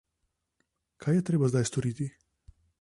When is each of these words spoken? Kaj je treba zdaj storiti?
Kaj 1.05 1.15
je 1.19 1.25
treba 1.29 1.53
zdaj 1.53 1.65
storiti? 1.73 2.11